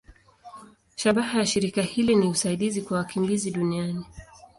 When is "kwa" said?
2.81-2.97